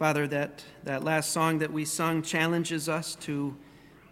[0.00, 3.54] Father, that, that last song that we sung challenges us to,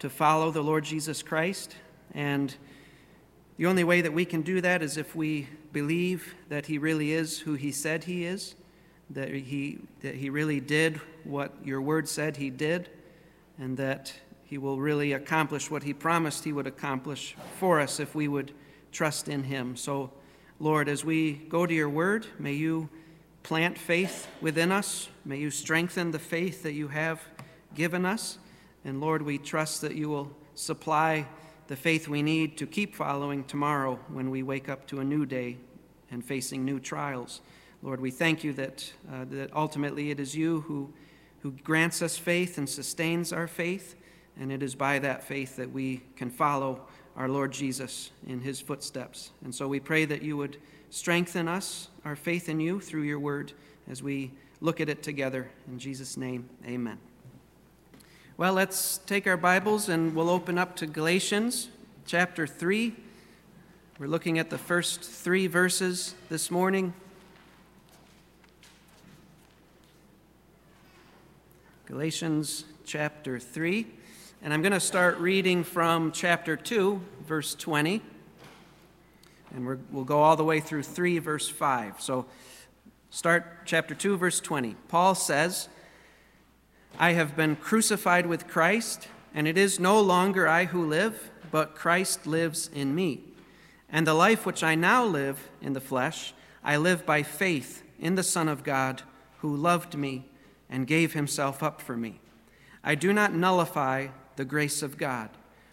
[0.01, 1.77] to follow the Lord Jesus Christ.
[2.13, 2.55] And
[3.57, 7.15] the only way that we can do that is if we believe that He really
[7.15, 8.55] is who He said He is,
[9.09, 12.91] that He, that he really did what your word said He did,
[13.59, 14.13] and that
[14.45, 18.53] He will really accomplish what He promised He would accomplish for us if we would
[18.93, 19.75] trust in Him.
[19.75, 20.11] So,
[20.61, 22.91] Lord, as we go to your word, may you
[23.43, 25.09] plant faith within us.
[25.25, 27.21] May you strengthen the faith that you have
[27.75, 28.39] given us.
[28.85, 31.27] And Lord, we trust that you will supply
[31.69, 35.27] the faith we need to keep following tomorrow when we wake up to a new
[35.27, 35.59] day
[36.11, 37.41] and facing new trials.
[37.83, 40.93] Lord, we thank you that, uh, that ultimately it is you who,
[41.41, 43.95] who grants us faith and sustains our faith,
[44.41, 46.81] and it is by that faith that we can follow
[47.17, 49.31] our Lord Jesus in his footsteps.
[49.45, 50.57] And so we pray that you would
[50.91, 53.53] strengthen us, our faith in you, through your word
[53.89, 55.49] as we look at it together.
[55.67, 56.99] In Jesus' name, amen.
[58.37, 61.69] Well, let's take our Bibles and we'll open up to Galatians
[62.07, 62.95] chapter 3.
[63.99, 66.95] We're looking at the first three verses this morning.
[71.87, 73.87] Galatians chapter 3.
[74.41, 78.01] And I'm going to start reading from chapter 2, verse 20.
[79.55, 82.01] And we will go all the way through 3, verse 5.
[82.01, 82.27] So
[83.11, 84.77] start chapter 2, verse 20.
[84.89, 85.69] Paul says,
[86.99, 91.75] I have been crucified with Christ, and it is no longer I who live, but
[91.75, 93.23] Christ lives in me.
[93.89, 98.17] And the life which I now live in the flesh, I live by faith in
[98.17, 99.03] the Son of God,
[99.39, 100.27] who loved me
[100.69, 102.21] and gave himself up for me.
[102.85, 105.31] I do not nullify the grace of God.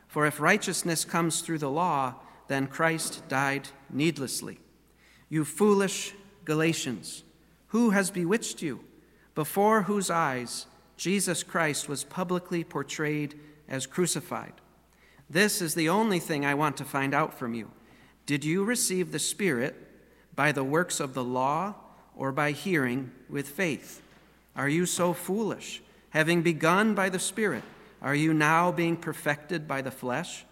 [0.07, 2.15] For if righteousness comes through the law,
[2.47, 4.59] then Christ died needlessly.
[5.29, 7.23] You foolish Galatians,
[7.67, 8.81] who has bewitched you?
[9.33, 14.53] Before whose eyes Jesus Christ was publicly portrayed as crucified.
[15.29, 17.71] This is the only thing I want to find out from you.
[18.25, 19.75] Did you receive the Spirit
[20.35, 21.75] by the works of the law
[22.15, 24.01] or by hearing with faith?
[24.55, 25.81] Are you so foolish?
[26.11, 27.63] Having begun by the Spirit,
[28.01, 30.45] are you now being perfected by the flesh?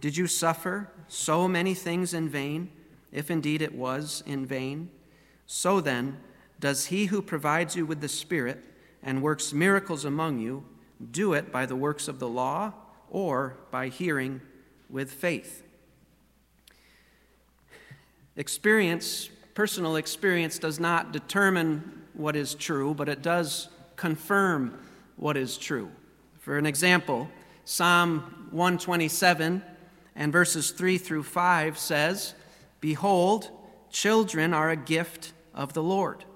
[0.00, 2.70] Did you suffer so many things in vain,
[3.12, 4.90] if indeed it was in vain?
[5.46, 6.18] So then,
[6.58, 8.62] does he who provides you with the Spirit
[9.02, 10.64] and works miracles among you
[11.12, 12.72] do it by the works of the law
[13.10, 14.40] or by hearing
[14.88, 15.62] with faith?
[18.36, 24.78] Experience, personal experience, does not determine what is true, but it does confirm
[25.16, 25.90] what is true.
[26.38, 27.28] For an example,
[27.64, 29.62] Psalm 127
[30.20, 32.34] and verses 3 through 5 says,
[32.78, 33.48] Behold,
[33.90, 36.26] children are a gift of the Lord.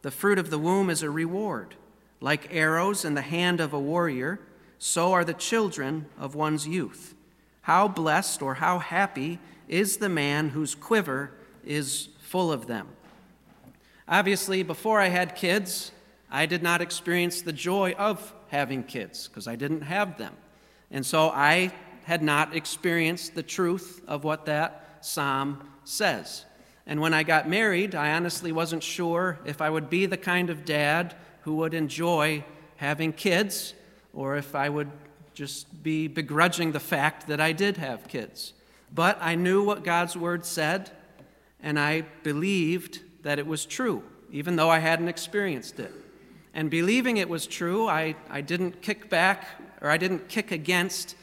[0.00, 1.74] The fruit of the womb is a reward.
[2.22, 4.40] Like arrows in the hand of a warrior,
[4.78, 7.14] so are the children of one's youth.
[7.60, 9.38] How blessed or how happy
[9.68, 11.30] is the man whose quiver
[11.66, 12.88] is full of them.
[14.08, 15.92] Obviously, before I had kids,
[16.30, 20.32] I did not experience the joy of having kids because I didn't have them.
[20.90, 21.72] And so I
[22.04, 26.44] had not experienced the truth of what that psalm says.
[26.86, 30.50] And when I got married, I honestly wasn't sure if I would be the kind
[30.50, 32.44] of dad who would enjoy
[32.76, 33.74] having kids
[34.12, 34.90] or if I would
[35.32, 38.52] just be begrudging the fact that I did have kids.
[38.92, 40.90] But I knew what God's word said,
[41.60, 45.92] and I believed that it was true, even though I hadn't experienced it.
[46.52, 49.48] And believing it was true, I, I didn't kick back
[49.80, 51.16] or I didn't kick against,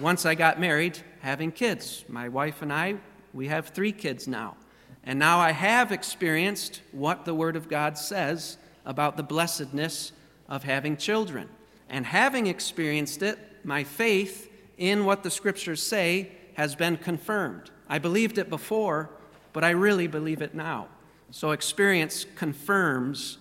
[0.00, 2.04] once I got married, having kids.
[2.08, 2.96] My wife and I,
[3.32, 4.56] we have three kids now.
[5.04, 10.12] And now I have experienced what the Word of God says about the blessedness
[10.48, 11.48] of having children.
[11.88, 17.70] And having experienced it, my faith in what the Scriptures say has been confirmed.
[17.88, 19.10] I believed it before,
[19.52, 20.88] but I really believe it now.
[21.30, 23.38] So experience confirms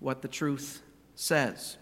[0.00, 0.82] what the truth
[1.14, 1.76] says.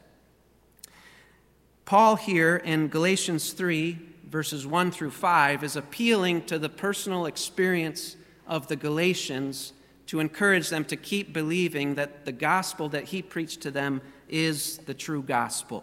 [1.90, 3.98] Paul, here in Galatians 3,
[4.30, 8.14] verses 1 through 5, is appealing to the personal experience
[8.46, 9.72] of the Galatians
[10.06, 14.78] to encourage them to keep believing that the gospel that he preached to them is
[14.86, 15.82] the true gospel.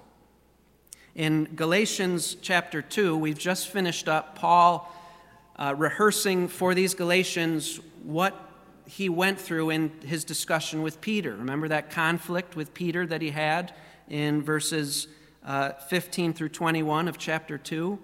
[1.13, 4.89] In Galatians chapter 2, we've just finished up Paul
[5.57, 8.33] uh, rehearsing for these Galatians what
[8.85, 11.35] he went through in his discussion with Peter.
[11.35, 13.73] Remember that conflict with Peter that he had
[14.07, 15.09] in verses
[15.47, 17.97] uh, 15 through 21 of chapter 2?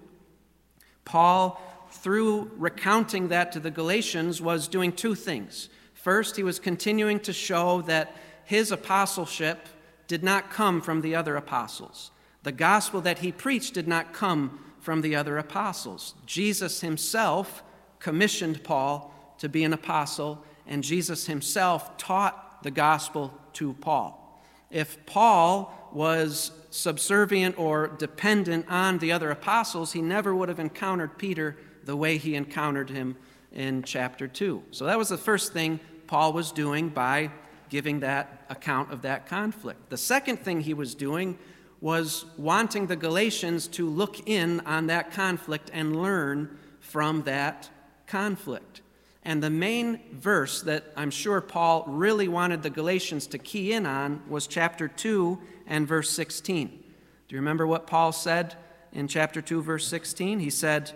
[1.04, 1.60] Paul,
[1.90, 5.68] through recounting that to the Galatians, was doing two things.
[5.92, 9.68] First, he was continuing to show that his apostleship
[10.08, 12.10] did not come from the other apostles.
[12.42, 16.14] The gospel that he preached did not come from the other apostles.
[16.26, 17.62] Jesus himself
[18.00, 24.42] commissioned Paul to be an apostle, and Jesus himself taught the gospel to Paul.
[24.70, 31.16] If Paul was subservient or dependent on the other apostles, he never would have encountered
[31.16, 33.16] Peter the way he encountered him
[33.52, 34.60] in chapter 2.
[34.72, 35.78] So that was the first thing
[36.08, 37.30] Paul was doing by
[37.68, 39.88] giving that account of that conflict.
[39.88, 41.38] The second thing he was doing
[41.80, 47.70] was wanting the Galatians to look in on that conflict and learn from that
[48.08, 48.80] conflict.
[49.22, 53.86] And the main verse that I'm sure Paul really wanted the Galatians to key in
[53.86, 56.68] on was chapter 2 and verse 16.
[56.68, 58.54] Do you remember what Paul said
[58.92, 60.40] in chapter 2, verse 16?
[60.40, 60.92] He said,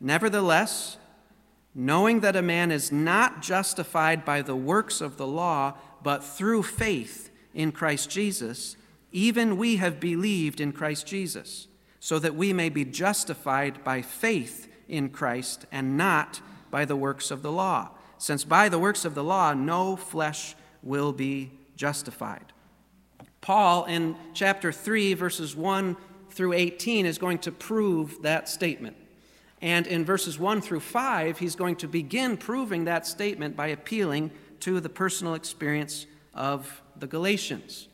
[0.00, 0.98] Nevertheless,
[1.74, 6.62] knowing that a man is not justified by the works of the law, but through
[6.62, 8.76] faith in Christ Jesus,
[9.12, 11.68] even we have believed in Christ Jesus,
[11.98, 16.40] so that we may be justified by faith in Christ and not
[16.70, 20.54] by the works of the law, since by the works of the law no flesh
[20.82, 22.52] will be justified.
[23.40, 25.96] Paul, in chapter 3, verses 1
[26.30, 28.96] through 18, is going to prove that statement.
[29.62, 34.30] And in verses 1 through 5, he's going to begin proving that statement by appealing
[34.60, 37.88] to the personal experience of the Galatians.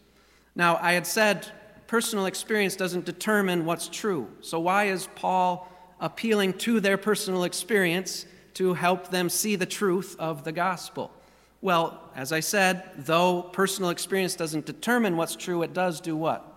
[0.55, 1.47] Now, I had said
[1.87, 4.29] personal experience doesn't determine what's true.
[4.41, 5.71] So, why is Paul
[6.01, 11.13] appealing to their personal experience to help them see the truth of the gospel?
[11.61, 16.53] Well, as I said, though personal experience doesn't determine what's true, it does do what?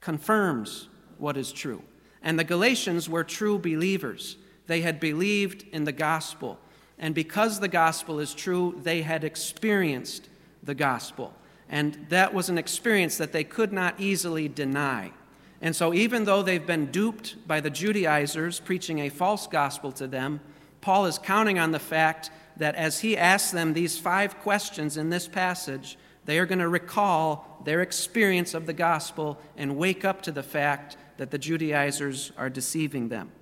[0.00, 1.82] Confirms what is true.
[2.22, 4.36] And the Galatians were true believers.
[4.66, 6.58] They had believed in the gospel.
[6.98, 10.28] And because the gospel is true, they had experienced
[10.62, 11.34] the gospel.
[11.68, 15.12] And that was an experience that they could not easily deny.
[15.60, 20.06] And so, even though they've been duped by the Judaizers preaching a false gospel to
[20.06, 20.40] them,
[20.80, 22.30] Paul is counting on the fact
[22.62, 26.68] that as he asks them these five questions in this passage, they are going to
[26.68, 32.30] recall their experience of the gospel and wake up to the fact that the Judaizers
[32.38, 33.32] are deceiving them.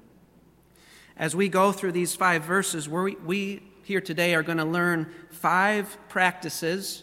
[1.19, 5.99] As we go through these five verses, we here today are going to learn five
[6.09, 7.03] practices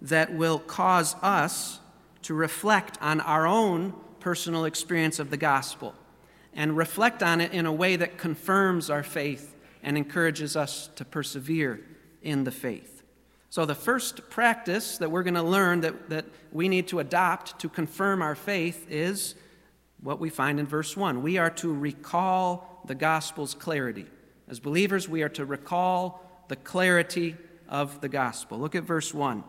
[0.00, 1.80] that will cause us
[2.22, 5.94] to reflect on our own personal experience of the gospel
[6.54, 9.51] and reflect on it in a way that confirms our faith
[9.82, 11.80] and encourages us to persevere
[12.22, 13.02] in the faith.
[13.50, 17.58] So, the first practice that we're going to learn that, that we need to adopt
[17.60, 19.34] to confirm our faith is
[20.02, 21.22] what we find in verse 1.
[21.22, 24.06] We are to recall the gospel's clarity.
[24.48, 27.36] As believers, we are to recall the clarity
[27.68, 28.58] of the gospel.
[28.58, 29.44] Look at verse 1.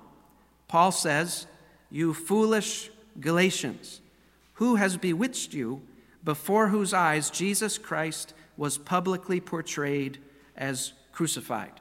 [0.68, 1.48] Paul says,
[1.90, 2.90] You foolish
[3.20, 4.02] Galatians,
[4.56, 5.82] who has bewitched you,
[6.24, 10.20] before whose eyes Jesus Christ was publicly portrayed
[10.56, 11.74] as crucified?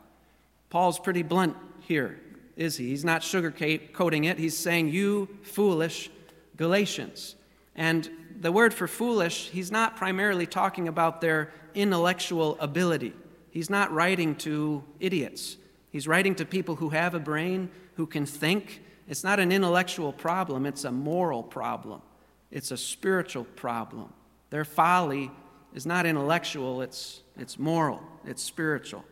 [0.71, 2.21] Paul's pretty blunt here,
[2.57, 2.89] is he?
[2.89, 4.39] He's not sugarcoating it.
[4.39, 6.11] He's saying, You foolish
[6.57, 7.37] Galatians.
[7.75, 8.09] And
[8.41, 13.13] the word for foolish, he's not primarily talking about their intellectual ability.
[13.51, 15.57] He's not writing to idiots.
[15.91, 18.83] He's writing to people who have a brain, who can think.
[19.09, 22.01] It's not an intellectual problem, it's a moral problem.
[22.51, 24.13] It's a spiritual problem.
[24.51, 25.31] Their folly
[25.75, 29.05] is not intellectual, it's, it's moral, it's spiritual.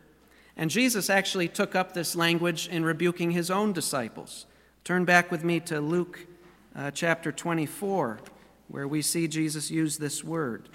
[0.57, 4.45] And Jesus actually took up this language in rebuking his own disciples.
[4.83, 6.27] Turn back with me to Luke
[6.75, 8.19] uh, chapter 24
[8.67, 10.69] where we see Jesus use this word.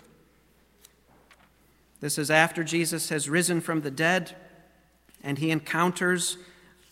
[2.00, 4.36] This is after Jesus has risen from the dead
[5.22, 6.36] and he encounters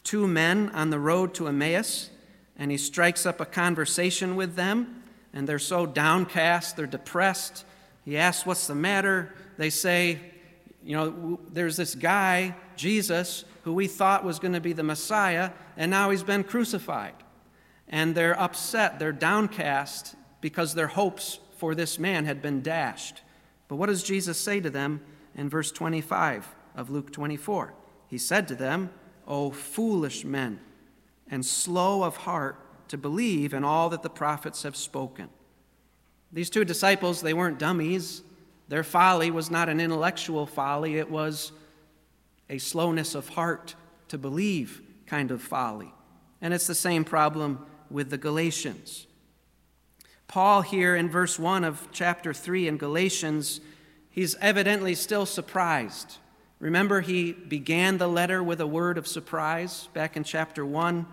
[0.03, 2.11] two men on the road to Emmaus
[2.57, 7.65] and he strikes up a conversation with them and they're so downcast, they're depressed.
[8.05, 9.35] He asks, What's the matter?
[9.57, 10.21] They say,
[10.83, 15.51] You know, there's this guy, Jesus, who we thought was going to be the Messiah,
[15.77, 17.15] and now he's been crucified.
[17.89, 23.23] And they're upset, they're downcast, because their hopes for this man had been dashed.
[23.69, 25.01] But what does Jesus say to them
[25.35, 27.73] in verse 25 of Luke 24?
[28.09, 28.91] He said to them,
[29.27, 30.61] O foolish men,
[31.31, 35.31] and slow of heart to believe in all that the prophets have spoken.
[36.35, 38.23] These two disciples, they weren't dummies.
[38.69, 41.53] Their folly was not an intellectual folly, it was
[42.51, 43.77] a slowness of heart
[44.09, 45.93] to believe kind of folly.
[46.41, 49.07] And it's the same problem with the Galatians.
[50.27, 53.61] Paul, here in verse 1 of chapter 3 in Galatians,
[54.11, 56.19] he's evidently still surprised.
[56.59, 61.07] Remember, he began the letter with a word of surprise back in chapter 1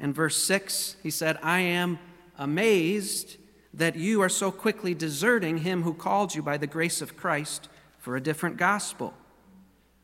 [0.00, 0.96] and verse 6.
[1.02, 2.00] He said, I am
[2.36, 3.36] amazed
[3.76, 7.68] that you are so quickly deserting him who called you by the grace of Christ
[7.98, 9.14] for a different gospel.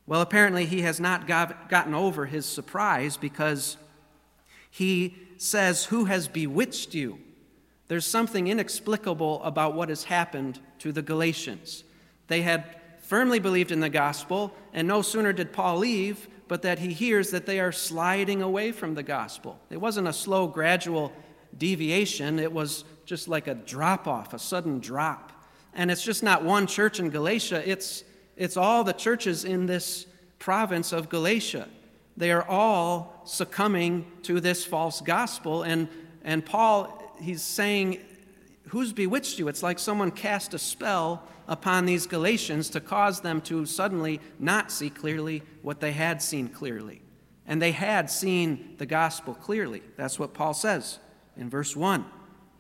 [0.07, 3.77] Well, apparently, he has not got, gotten over his surprise because
[4.71, 7.19] he says, Who has bewitched you?
[7.87, 11.85] There's something inexplicable about what has happened to the Galatians.
[12.27, 16.81] They had firmly believed in the gospel, and no sooner did Paul leave, but that
[16.81, 19.61] he hears that they are sliding away from the gospel.
[19.71, 21.13] It wasn't a slow, gradual
[21.57, 25.33] deviation, it was just like a drop off, a sudden drop.
[25.75, 28.05] And it's just not one church in Galatia, it's,
[28.37, 30.07] it's all the churches in this
[30.39, 31.69] province of Galatia.
[32.17, 35.65] They are all succumbing to this false gospel.
[35.65, 35.89] And,
[36.23, 37.99] and Paul, he's saying,
[38.69, 39.49] Who's bewitched you?
[39.49, 44.71] It's like someone cast a spell upon these Galatians to cause them to suddenly not
[44.71, 47.03] see clearly what they had seen clearly.
[47.45, 49.83] And they had seen the gospel clearly.
[49.97, 51.01] That's what Paul says
[51.37, 52.05] in verse 1.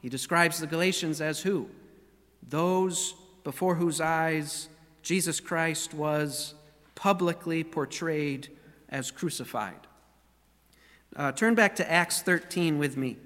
[0.02, 1.69] He describes the Galatians as who?
[2.49, 3.14] Those
[3.45, 4.69] before whose eyes
[5.02, 6.54] Jesus Christ was
[6.95, 8.49] publicly portrayed
[8.88, 9.87] as crucified.
[11.16, 13.16] Uh, turn back to Acts 13 with me.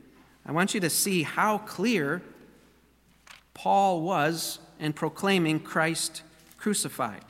[0.46, 2.22] I want you to see how clear
[3.54, 6.22] Paul was in proclaiming Christ
[6.58, 7.24] crucified.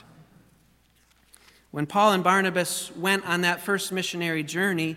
[1.70, 4.96] When Paul and Barnabas went on that first missionary journey,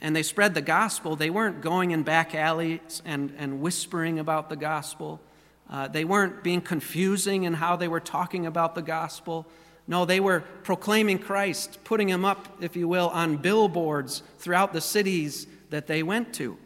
[0.00, 4.48] and they spread the gospel, they weren't going in back alleys and, and whispering about
[4.48, 5.20] the gospel.
[5.68, 9.46] Uh, they weren't being confusing in how they were talking about the gospel.
[9.88, 14.80] No, they were proclaiming Christ, putting him up, if you will, on billboards throughout the
[14.80, 16.56] cities that they went to.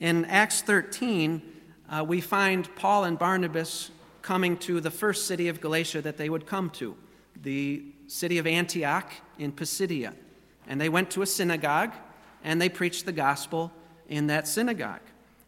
[0.00, 1.42] In Acts 13,
[1.90, 3.90] uh, we find Paul and Barnabas
[4.22, 6.96] coming to the first city of Galatia that they would come to,
[7.40, 10.14] the city of Antioch in Pisidia.
[10.66, 11.92] And they went to a synagogue
[12.44, 13.72] and they preached the gospel
[14.08, 15.00] in that synagogue.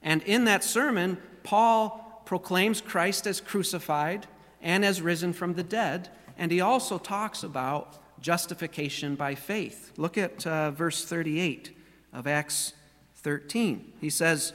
[0.03, 4.27] And in that sermon, Paul proclaims Christ as crucified
[4.63, 6.09] and as risen from the dead,
[6.39, 9.93] and he also talks about justification by faith.
[9.97, 11.77] Look at uh, verse 38
[12.13, 12.73] of Acts
[13.17, 13.93] 13.
[14.01, 14.53] He says,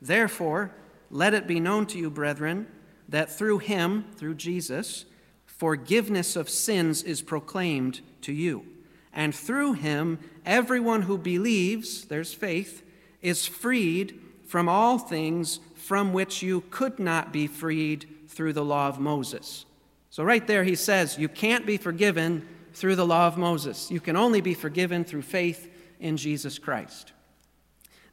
[0.00, 0.72] Therefore,
[1.10, 2.66] let it be known to you, brethren,
[3.08, 5.04] that through him, through Jesus,
[5.46, 8.66] forgiveness of sins is proclaimed to you.
[9.12, 12.82] And through him, everyone who believes, there's faith,
[13.20, 18.88] is freed from all things from which you could not be freed through the law
[18.88, 19.66] of Moses.
[20.10, 23.90] So, right there, he says, You can't be forgiven through the law of Moses.
[23.90, 27.12] You can only be forgiven through faith in Jesus Christ.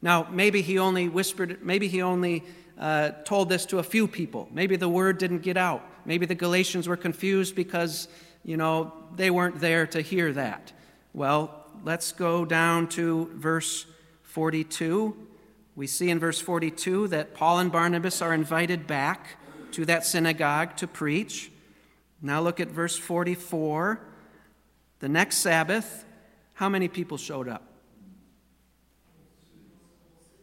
[0.02, 2.44] Now, maybe he only whispered, maybe he only
[2.78, 4.48] uh, told this to a few people.
[4.50, 5.84] Maybe the word didn't get out.
[6.06, 8.08] Maybe the Galatians were confused because,
[8.42, 10.72] you know, they weren't there to hear that.
[11.12, 13.86] Well, let's go down to verse
[14.22, 15.16] 42.
[15.74, 19.36] We see in verse 42 that Paul and Barnabas are invited back
[19.72, 21.50] to that synagogue to preach.
[22.22, 24.00] Now look at verse 44.
[25.00, 26.04] The next Sabbath,
[26.54, 27.64] how many people showed up?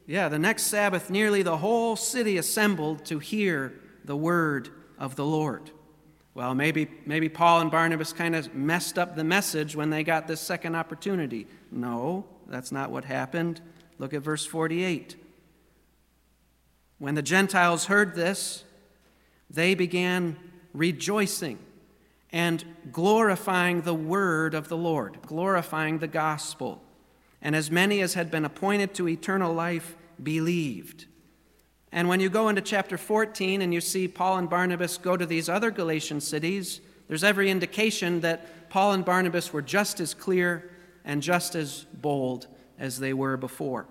[0.06, 5.26] Yeah, the next Sabbath, nearly the whole city assembled to hear the word of the
[5.26, 5.72] Lord.
[6.38, 10.28] Well, maybe, maybe Paul and Barnabas kind of messed up the message when they got
[10.28, 11.48] this second opportunity.
[11.72, 13.60] No, that's not what happened.
[13.98, 15.16] Look at verse 48.
[17.00, 18.66] When the Gentiles heard this,
[19.50, 20.38] they began
[20.74, 21.58] rejoicing
[22.32, 26.84] and glorifying the word of the Lord, glorifying the gospel.
[27.42, 31.08] And as many as had been appointed to eternal life believed.
[31.92, 35.26] And when you go into chapter 14 and you see Paul and Barnabas go to
[35.26, 40.70] these other Galatian cities, there's every indication that Paul and Barnabas were just as clear
[41.06, 43.88] and just as bold as they were before.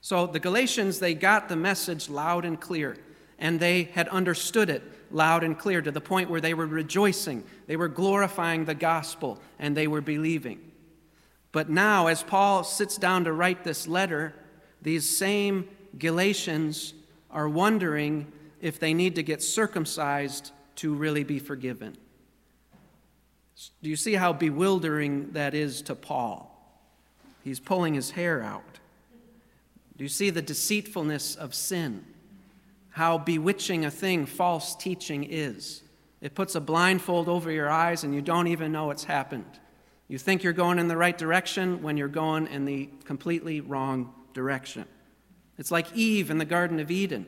[0.00, 2.96] So the Galatians, they got the message loud and clear,
[3.38, 7.42] and they had understood it loud and clear to the point where they were rejoicing,
[7.66, 10.60] they were glorifying the gospel, and they were believing.
[11.52, 14.34] But now, as Paul sits down to write this letter,
[14.82, 16.94] these same Galatians
[17.30, 21.96] are wondering if they need to get circumcised to really be forgiven.
[23.82, 26.50] Do you see how bewildering that is to Paul?
[27.42, 28.80] He's pulling his hair out.
[29.96, 32.04] Do you see the deceitfulness of sin?
[32.90, 35.82] How bewitching a thing false teaching is.
[36.20, 39.60] It puts a blindfold over your eyes and you don't even know it's happened.
[40.08, 44.12] You think you're going in the right direction when you're going in the completely wrong
[44.32, 44.86] direction.
[45.58, 47.26] It's like Eve in the Garden of Eden,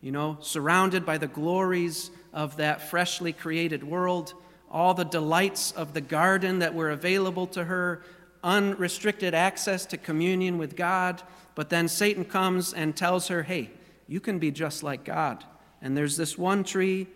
[0.00, 4.34] you know, surrounded by the glories of that freshly created world,
[4.70, 8.02] all the delights of the garden that were available to her,
[8.42, 11.22] unrestricted access to communion with God.
[11.54, 13.70] But then Satan comes and tells her, hey,
[14.06, 15.44] you can be just like God.
[15.80, 17.06] And there's this one tree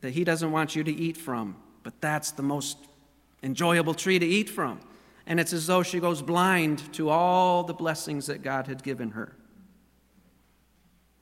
[0.00, 2.78] that He doesn't want you to eat from, but that's the most
[3.42, 4.80] enjoyable tree to eat from.
[5.26, 9.10] And it's as though she goes blind to all the blessings that God had given
[9.12, 9.34] her.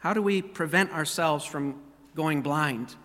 [0.02, 1.80] How do we prevent ourselves from
[2.16, 2.97] going blind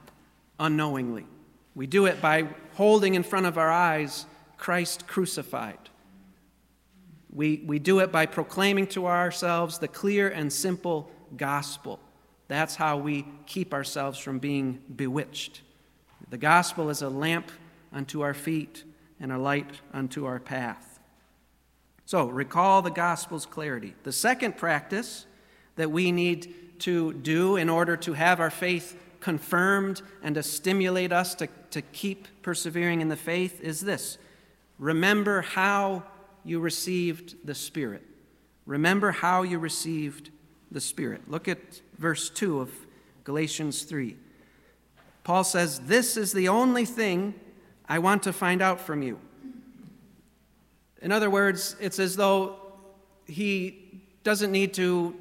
[0.60, 1.28] unknowingly?
[1.76, 4.26] We do it by holding in front of our eyes
[4.58, 5.78] Christ crucified.
[7.32, 12.00] We, we do it by proclaiming to ourselves the clear and simple gospel.
[12.48, 15.62] That's how we keep ourselves from being bewitched.
[16.32, 17.52] The gospel is a lamp
[17.94, 18.86] unto our feet
[19.20, 21.00] and a light unto our path.
[22.06, 23.94] So, recall the gospel's clarity.
[24.02, 25.28] The second practice
[25.76, 31.12] that we need to do in order to have our faith confirmed and to stimulate
[31.12, 34.18] us to, to keep persevering in the faith is this
[34.80, 36.04] remember how
[36.44, 38.04] you received the Spirit.
[38.66, 40.30] Remember how you received
[40.72, 41.30] the Spirit.
[41.30, 42.72] Look at verse 2 of
[43.24, 44.16] Galatians 3.
[45.24, 47.34] Paul says, This is the only thing
[47.90, 49.20] I want to find out from you.
[51.02, 52.56] In other words, it's as though
[53.26, 55.16] he doesn't need to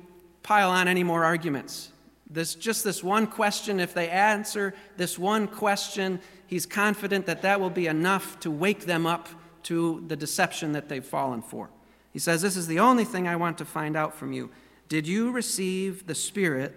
[0.46, 1.90] pile on any more arguments.
[2.30, 7.60] This, just this one question, if they answer this one question, he's confident that that
[7.60, 9.28] will be enough to wake them up
[9.64, 11.68] to the deception that they've fallen for.
[12.12, 14.50] He says, This is the only thing I want to find out from you.
[14.88, 16.74] Did you receive the Spirit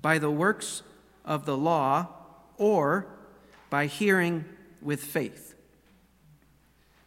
[0.00, 0.82] by the works
[1.24, 2.08] of the law
[2.56, 3.06] or
[3.70, 4.44] by hearing
[4.82, 5.54] with faith?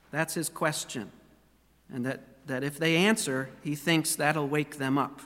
[0.10, 1.12] That's his question.
[1.94, 5.20] And that, that if they answer, he thinks that'll wake them up.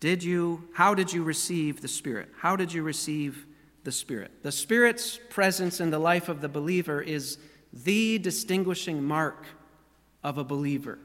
[0.00, 2.28] Did you, how did you receive the Spirit?
[2.38, 3.46] How did you receive
[3.84, 4.30] the Spirit?
[4.42, 7.38] The Spirit's presence in the life of the believer is
[7.72, 9.46] the distinguishing mark
[10.22, 10.98] of a believer.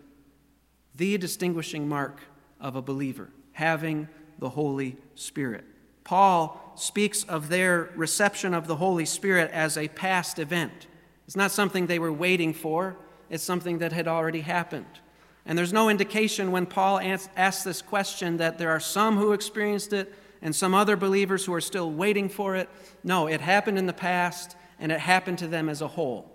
[0.96, 2.20] The distinguishing mark
[2.60, 4.08] of a believer, having
[4.38, 5.66] the Holy Spirit.
[6.04, 10.88] Paul speaks of their reception of the Holy Spirit as a past event.
[11.26, 12.98] It's not something they were waiting for,
[13.30, 15.00] it's something that had already happened.
[15.46, 17.00] And there's no indication when Paul
[17.36, 21.54] asks this question that there are some who experienced it and some other believers who
[21.54, 22.70] are still waiting for it.
[23.04, 26.32] No, it happened in the past and it happened to them as a whole.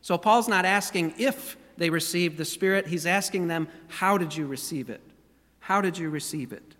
[0.00, 4.46] So Paul's not asking if they received the Spirit, he's asking them, How did you
[4.46, 5.00] receive it?
[5.60, 6.74] How did you receive it?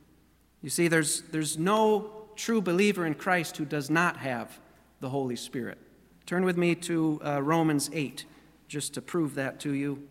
[0.60, 4.60] You see, there's, there's no true believer in Christ who does not have
[5.00, 5.78] the Holy Spirit.
[6.26, 8.24] Turn with me to uh, Romans 8,
[8.68, 10.08] just to prove that to you.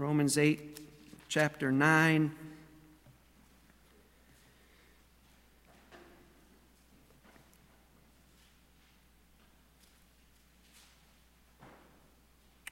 [0.00, 0.80] Romans 8,
[1.28, 2.34] chapter 9.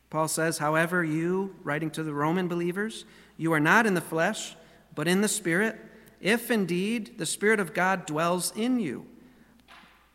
[0.08, 3.04] Paul says, however, you, writing to the Roman believers,
[3.36, 4.56] you are not in the flesh,
[4.94, 5.76] but in the Spirit,
[6.22, 9.04] if indeed the Spirit of God dwells in you.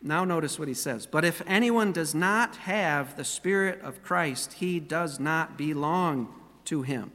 [0.02, 1.06] Now, notice what he says.
[1.06, 6.34] But if anyone does not have the Spirit of Christ, he does not belong
[6.66, 7.12] to him.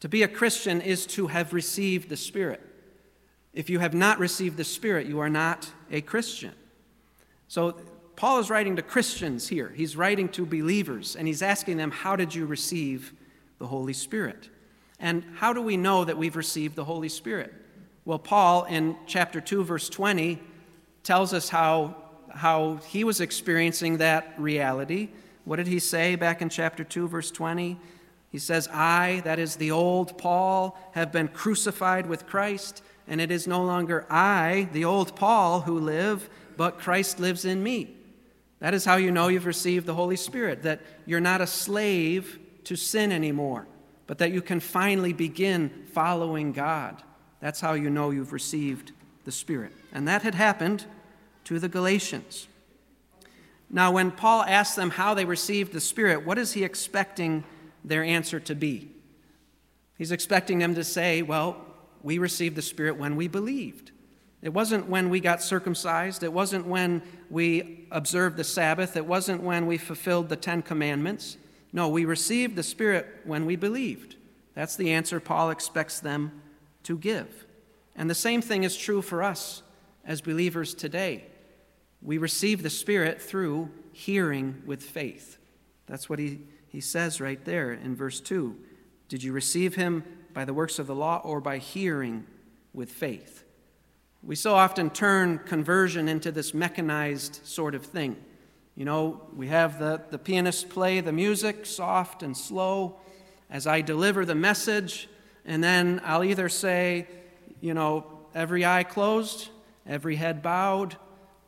[0.00, 2.60] To be a Christian is to have received the Spirit.
[3.52, 6.52] If you have not received the Spirit, you are not a Christian.
[7.48, 7.76] So,
[8.16, 9.72] Paul is writing to Christians here.
[9.74, 13.12] He's writing to believers, and he's asking them, How did you receive
[13.58, 14.50] the Holy Spirit?
[15.00, 17.52] And how do we know that we've received the Holy Spirit?
[18.04, 20.40] Well, Paul in chapter 2, verse 20,
[21.02, 21.96] tells us how,
[22.30, 25.08] how he was experiencing that reality.
[25.44, 27.78] What did he say back in chapter 2, verse 20?
[28.34, 33.30] He says, I, that is the old Paul, have been crucified with Christ, and it
[33.30, 37.94] is no longer I, the old Paul, who live, but Christ lives in me.
[38.58, 42.40] That is how you know you've received the Holy Spirit, that you're not a slave
[42.64, 43.68] to sin anymore,
[44.08, 47.04] but that you can finally begin following God.
[47.38, 48.90] That's how you know you've received
[49.24, 49.70] the Spirit.
[49.92, 50.86] And that had happened
[51.44, 52.48] to the Galatians.
[53.70, 57.44] Now, when Paul asks them how they received the Spirit, what is he expecting
[57.84, 58.90] their answer to be.
[59.96, 61.56] He's expecting them to say, Well,
[62.02, 63.92] we received the Spirit when we believed.
[64.42, 66.22] It wasn't when we got circumcised.
[66.22, 68.94] It wasn't when we observed the Sabbath.
[68.96, 71.38] It wasn't when we fulfilled the Ten Commandments.
[71.72, 74.16] No, we received the Spirit when we believed.
[74.54, 76.42] That's the answer Paul expects them
[76.82, 77.46] to give.
[77.96, 79.62] And the same thing is true for us
[80.04, 81.24] as believers today.
[82.02, 85.38] We receive the Spirit through hearing with faith.
[85.86, 86.40] That's what he
[86.74, 88.56] he says right there in verse 2
[89.08, 92.26] Did you receive him by the works of the law or by hearing
[92.72, 93.44] with faith?
[94.24, 98.16] We so often turn conversion into this mechanized sort of thing.
[98.74, 102.96] You know, we have the, the pianist play the music soft and slow,
[103.48, 105.08] as I deliver the message,
[105.44, 107.06] and then I'll either say,
[107.60, 109.48] you know, every eye closed,
[109.86, 110.96] every head bowed,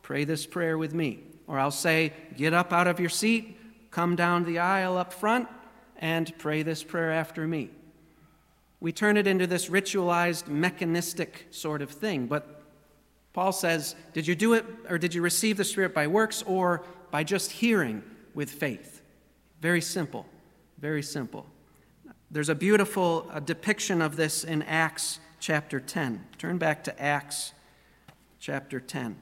[0.03, 1.25] pray this prayer with me.
[1.49, 3.56] Or I'll say, get up out of your seat,
[3.97, 5.49] come down the aisle up front,
[5.97, 7.71] and pray this prayer after me.
[8.79, 12.27] We turn it into this ritualized, mechanistic sort of thing.
[12.27, 12.63] But
[13.33, 16.85] Paul says, Did you do it, or did you receive the Spirit by works, or
[17.11, 18.03] by just hearing
[18.35, 19.01] with faith?
[19.63, 20.27] Very simple.
[20.77, 21.47] Very simple.
[22.31, 26.23] There's a beautiful depiction of this in Acts chapter 10.
[26.37, 27.55] Turn back to Acts
[28.41, 29.17] chapter 10.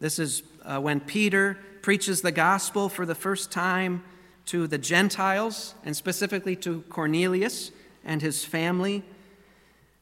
[0.00, 4.02] This is uh, when Peter preaches the gospel for the first time
[4.46, 7.72] to the Gentiles, and specifically to Cornelius
[8.06, 9.02] and his family.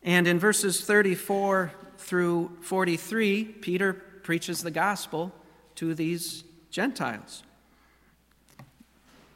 [0.05, 5.33] And in verses 34 through 43, Peter preaches the gospel
[5.75, 7.43] to these Gentiles.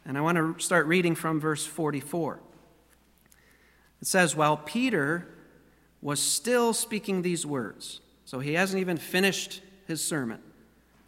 [0.04, 2.38] And I want to start reading from verse 44.
[4.00, 5.26] It says, While Peter
[6.00, 10.40] was still speaking these words, so he hasn't even finished his sermon.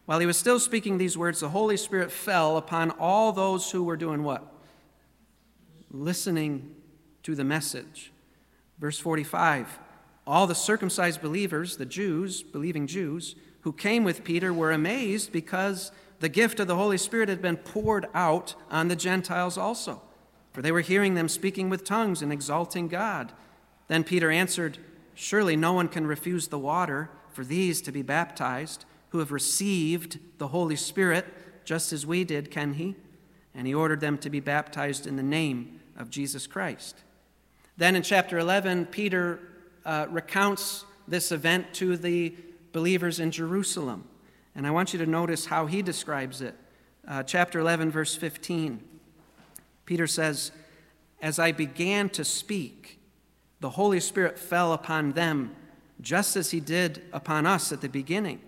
[0.08, 3.84] While he was still speaking these words, the Holy Spirit fell upon all those who
[3.84, 4.42] were doing what?
[5.90, 6.74] Listening
[7.24, 8.10] to the message.
[8.78, 9.78] Verse 45
[10.26, 15.92] All the circumcised believers, the Jews, believing Jews, who came with Peter were amazed because
[16.20, 20.00] the gift of the Holy Spirit had been poured out on the Gentiles also,
[20.54, 23.34] for they were hearing them speaking with tongues and exalting God.
[23.88, 24.78] Then Peter answered,
[25.14, 30.18] Surely no one can refuse the water for these to be baptized who have received
[30.38, 31.26] the Holy Spirit,
[31.64, 32.94] just as we did, can he?
[33.54, 36.96] And he ordered them to be baptized in the name of Jesus Christ.
[37.76, 39.40] Then in chapter 11, Peter
[39.84, 42.34] uh, recounts this event to the
[42.72, 44.04] believers in Jerusalem.
[44.54, 46.54] And I want you to notice how he describes it.
[47.06, 48.82] Uh, chapter 11, verse 15.
[49.86, 50.52] Peter says,
[51.22, 52.98] As I began to speak,
[53.60, 55.54] the Holy Spirit fell upon them,
[56.00, 58.40] just as he did upon us at the beginning.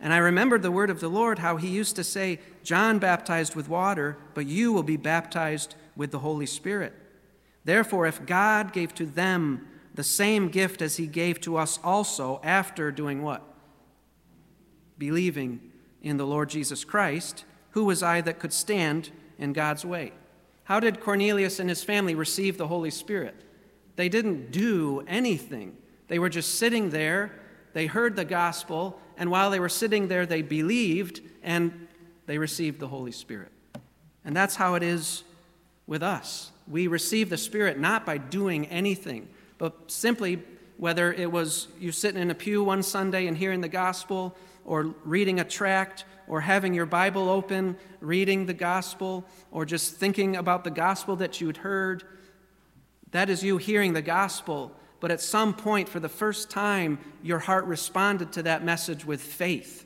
[0.00, 3.56] And I remembered the word of the Lord, how he used to say, John baptized
[3.56, 6.94] with water, but you will be baptized with the Holy Spirit.
[7.64, 12.40] Therefore, if God gave to them the same gift as he gave to us also
[12.44, 13.42] after doing what?
[14.96, 15.60] Believing
[16.00, 20.12] in the Lord Jesus Christ, who was I that could stand in God's way?
[20.64, 23.34] How did Cornelius and his family receive the Holy Spirit?
[23.96, 25.76] They didn't do anything.
[26.06, 27.32] They were just sitting there,
[27.72, 31.88] they heard the gospel, and while they were sitting there, they believed and
[32.26, 33.52] they received the Holy Spirit.
[34.24, 35.24] And that's how it is
[35.86, 36.52] with us.
[36.68, 39.28] We receive the Spirit not by doing anything,
[39.58, 40.42] but simply
[40.76, 44.94] whether it was you sitting in a pew one Sunday and hearing the gospel, or
[45.04, 50.62] reading a tract, or having your Bible open, reading the gospel, or just thinking about
[50.62, 52.04] the gospel that you'd heard.
[53.10, 57.38] That is you hearing the gospel, but at some point, for the first time, your
[57.38, 59.84] heart responded to that message with faith.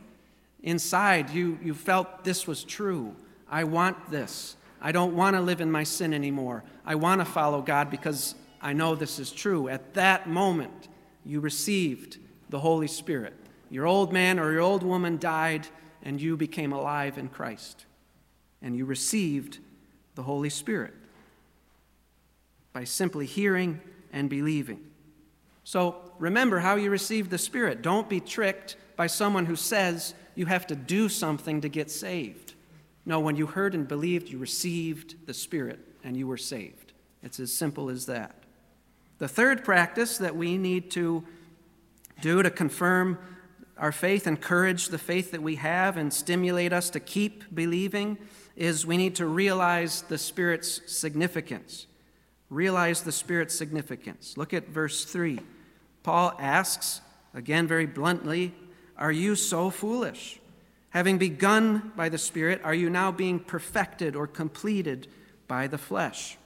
[0.63, 3.15] Inside, you, you felt this was true.
[3.49, 4.57] I want this.
[4.81, 6.65] I don't want to live in my sin anymore.
[6.87, 9.69] I want to follow God because I know this is true.
[9.69, 10.89] At that moment,
[11.25, 13.35] you received the Holy Spirit.
[13.71, 15.67] Your old man or your old woman died,
[16.03, 17.85] and you became alive in Christ.
[18.61, 19.59] And you received
[20.15, 20.95] the Holy Spirit
[22.73, 23.81] by simply hearing
[24.13, 24.81] and believing.
[25.65, 27.83] So remember how you received the Spirit.
[27.83, 32.55] Don't be tricked by someone who says you have to do something to get saved.
[33.05, 36.93] No, when you heard and believed, you received the Spirit and you were saved.
[37.23, 38.37] It's as simple as that.
[39.19, 41.25] The third practice that we need to
[42.21, 43.19] do to confirm
[43.79, 48.19] our faith, encourage the faith that we have, and stimulate us to keep believing
[48.55, 51.87] is we need to realize the Spirit's significance.
[52.51, 54.37] Realize the Spirit's significance.
[54.37, 55.41] Look at verse 3.
[56.03, 57.01] Paul asks,
[57.35, 58.55] again very bluntly,
[58.97, 60.41] Are you so foolish?
[60.91, 65.09] Having begun by the Spirit, are you now being perfected or completed
[65.49, 66.37] by the flesh?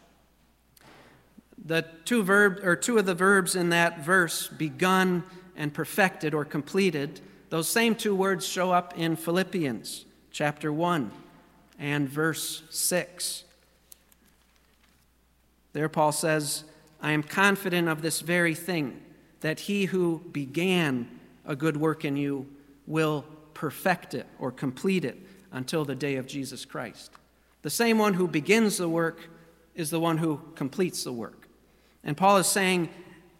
[1.64, 5.24] The two verb or two of the verbs in that verse, begun
[5.56, 11.10] and perfected or completed, those same two words show up in Philippians chapter 1
[11.78, 13.44] and verse 6.
[15.72, 16.64] There Paul says,
[17.00, 19.00] I am confident of this very thing,
[19.40, 21.08] that he who began
[21.44, 22.46] a good work in you
[22.86, 25.18] will perfect it or complete it
[25.52, 27.10] until the day of Jesus Christ.
[27.62, 29.28] The same one who begins the work
[29.74, 31.48] is the one who completes the work.
[32.04, 32.88] And Paul is saying,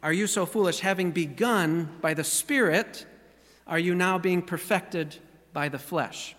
[0.03, 0.81] Are you so foolish?
[0.81, 3.07] Having begun by the Spirit,
[3.67, 5.17] are you now being perfected
[5.53, 6.35] by the flesh?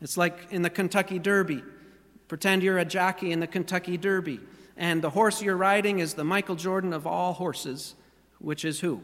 [0.00, 1.62] It's like in the Kentucky Derby.
[2.28, 4.40] Pretend you're a jockey in the Kentucky Derby.
[4.76, 7.94] and the horse you're riding is the Michael Jordan of all horses,
[8.38, 9.02] which is who?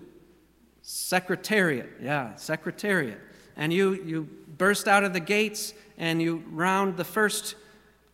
[0.83, 1.89] Secretariat.
[2.03, 3.19] Yeah, Secretariat.
[3.57, 7.55] And you, you burst out of the gates and you round the first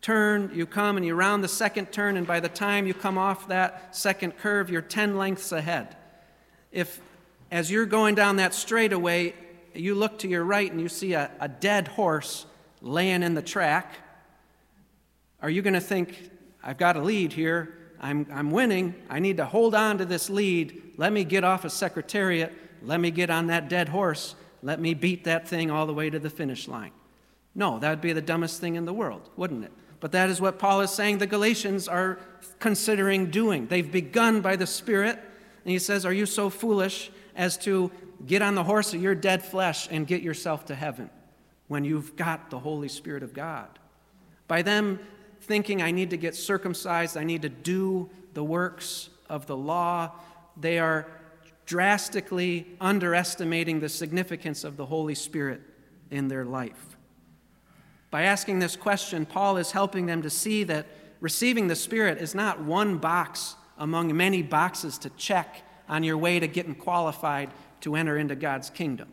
[0.00, 3.18] turn, you come and you round the second turn, and by the time you come
[3.18, 5.96] off that second curve, you're 10 lengths ahead.
[6.70, 7.00] If,
[7.50, 9.34] as you're going down that straightaway,
[9.74, 12.46] you look to your right and you see a, a dead horse
[12.80, 13.94] laying in the track,
[15.40, 16.30] are you going to think,
[16.62, 20.30] I've got a lead here, I'm, I'm winning, I need to hold on to this
[20.30, 24.80] lead, let me get off a secretariat, let me get on that dead horse, let
[24.80, 26.92] me beat that thing all the way to the finish line?
[27.54, 29.72] No, that would be the dumbest thing in the world, wouldn't it?
[30.00, 32.18] But that is what Paul is saying the Galatians are
[32.60, 33.66] considering doing.
[33.66, 37.90] They've begun by the Spirit, and he says, Are you so foolish as to
[38.26, 41.10] get on the horse of your dead flesh and get yourself to heaven
[41.66, 43.68] when you've got the Holy Spirit of God?
[44.46, 45.00] By them
[45.40, 50.12] thinking, I need to get circumcised, I need to do the works of the law,
[50.56, 51.06] they are
[51.66, 55.60] drastically underestimating the significance of the Holy Spirit
[56.10, 56.96] in their life.
[58.10, 60.86] By asking this question, Paul is helping them to see that
[61.20, 66.40] receiving the Spirit is not one box among many boxes to check on your way
[66.40, 67.50] to getting qualified
[67.82, 69.08] to enter into God's kingdom.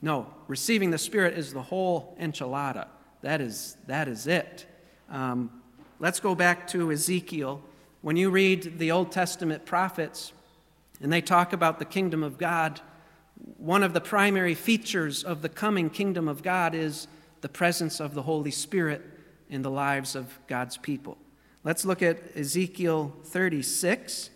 [0.00, 2.86] No, receiving the Spirit is the whole enchilada.
[3.22, 4.66] That is, that is it.
[5.10, 5.57] Um,
[5.98, 7.60] let's go back to Ezekiel.
[8.00, 10.32] When you read the Old Testament prophets
[11.00, 12.80] and they talk about the kingdom of God,
[13.56, 17.08] one of the primary features of the coming kingdom of God is
[17.40, 19.02] the presence of the Holy Spirit
[19.48, 21.18] in the lives of God's people.
[21.64, 24.30] Let's look at Ezekiel 36.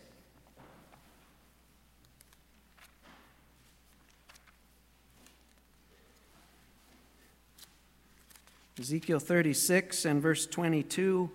[8.83, 11.31] Ezekiel 36 and verse 22.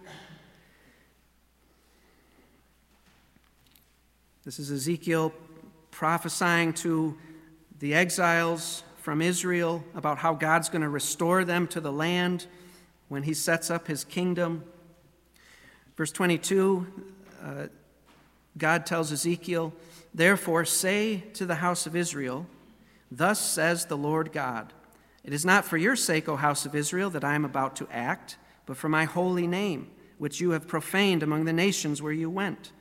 [4.44, 5.32] This is Ezekiel
[5.90, 7.18] prophesying to
[7.80, 12.48] the exiles from Israel about how God's going to restore them to the land
[13.08, 14.66] when he sets up his kingdom.
[15.96, 16.86] Verse 22,
[17.42, 17.68] uh,
[18.58, 19.72] God tells Ezekiel,
[20.14, 22.46] Therefore say to the house of Israel,
[23.10, 24.74] Thus says the Lord God,
[25.28, 27.88] It is not for your sake, O house of Israel, that I am about to
[27.92, 32.32] act, but for my holy name, which you have profaned among the nations where you
[32.32, 32.72] went.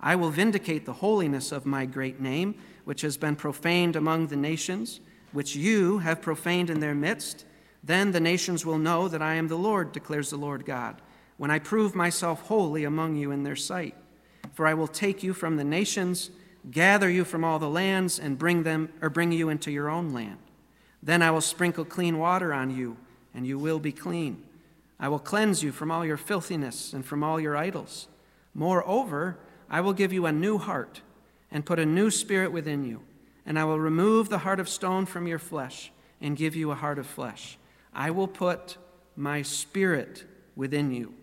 [0.00, 4.36] I will vindicate the holiness of my great name, which has been profaned among the
[4.36, 5.00] nations
[5.32, 7.44] which you have profaned in their midst,
[7.82, 11.00] then the nations will know that I am the Lord, declares the Lord God,
[11.36, 13.94] when I prove myself holy among you in their sight.
[14.52, 16.30] For I will take you from the nations,
[16.70, 20.12] gather you from all the lands, and bring them or bring you into your own
[20.12, 20.38] land.
[21.02, 22.96] Then I will sprinkle clean water on you,
[23.34, 24.42] and you will be clean.
[24.98, 28.08] I will cleanse you from all your filthiness and from all your idols.
[28.54, 29.38] Moreover,
[29.70, 31.00] I will give you a new heart
[31.50, 33.02] and put a new spirit within you
[33.46, 36.76] and I will remove the heart of stone from your flesh and give you a
[36.76, 37.58] heart of flesh.
[37.92, 38.76] I will put
[39.16, 41.14] my spirit within you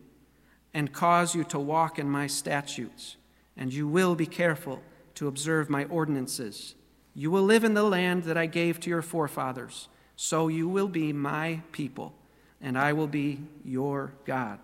[0.74, 3.16] and cause you to walk in my statutes,
[3.56, 4.82] and you will be careful
[5.16, 6.76] to observe my ordinances.
[7.20, 10.88] You will live in the land that I gave to your forefathers, so you will
[10.88, 12.14] be my people,
[12.62, 14.60] and I will be your God.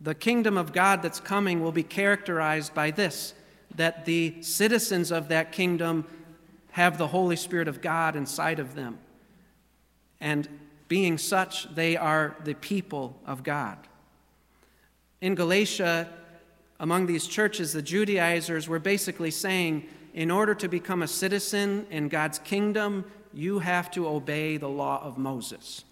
[0.00, 3.34] The kingdom of God that's coming will be characterized by this
[3.74, 6.06] that the citizens of that kingdom
[6.70, 9.00] have the Holy Spirit of God inside of them.
[10.20, 10.48] And
[10.86, 13.78] being such, they are the people of God.
[15.20, 16.08] In Galatia,
[16.78, 22.08] among these churches, the Judaizers were basically saying, in order to become a citizen in
[22.08, 25.84] God's kingdom, you have to obey the law of Moses.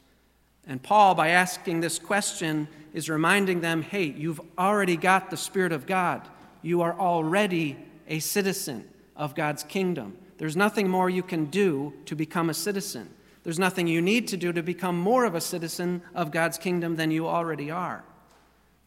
[0.67, 5.73] And Paul, by asking this question, is reminding them hey, you've already got the Spirit
[5.73, 6.23] of God
[6.63, 7.77] you are already
[8.09, 10.17] a citizen of God's kingdom.
[10.39, 13.09] There's nothing more you can do to become a citizen.
[13.43, 16.97] There's nothing you need to do to become more of a citizen of God's kingdom
[16.97, 18.05] than you already are.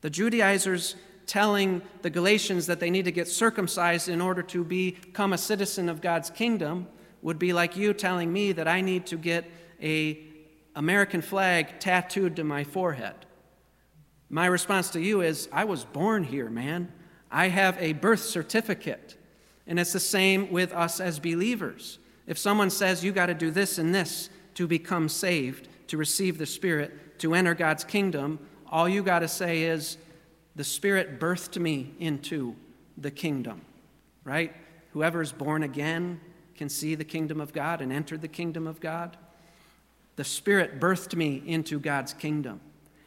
[0.01, 0.95] The Judaizers
[1.27, 5.89] telling the Galatians that they need to get circumcised in order to become a citizen
[5.89, 6.87] of God's kingdom
[7.21, 9.49] would be like you telling me that I need to get
[9.81, 10.19] a
[10.75, 13.15] American flag tattooed to my forehead.
[14.29, 16.91] My response to you is I was born here, man.
[17.31, 19.17] I have a birth certificate.
[19.67, 21.99] And it's the same with us as believers.
[22.27, 26.37] If someone says you got to do this and this to become saved, to receive
[26.37, 29.97] the Spirit, to enter God's kingdom, all you got to say is,
[30.55, 32.55] the Spirit birthed me into
[32.97, 33.61] the kingdom,
[34.23, 34.53] right?
[34.93, 36.21] Whoever is born again
[36.55, 39.17] can see the kingdom of God and enter the kingdom of God.
[40.15, 42.61] The Spirit birthed me into God's kingdom,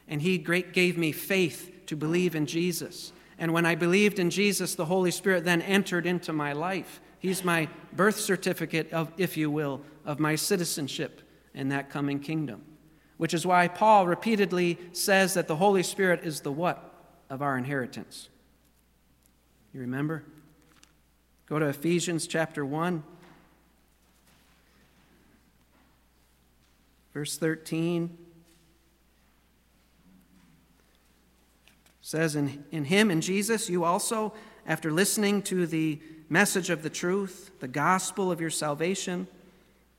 [0.07, 3.13] and He gave me faith to believe in Jesus.
[3.39, 7.01] And when I believed in Jesus, the Holy Spirit then entered into my life.
[7.19, 11.23] He's my birth certificate, of, if you will, of my citizenship
[11.55, 12.63] in that coming kingdom.
[13.17, 16.88] Which is why Paul repeatedly says that the Holy Spirit is the what
[17.31, 18.29] of our inheritance.
[19.73, 20.25] You remember?
[21.47, 23.03] Go to Ephesians chapter 1,
[27.13, 28.19] verse 13.
[32.09, 34.33] says in, in him in jesus you also
[34.67, 39.29] after listening to the message of the truth the gospel of your salvation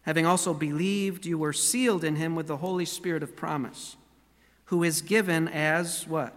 [0.02, 3.96] having also believed you were sealed in him with the holy spirit of promise
[4.66, 6.34] who is given as what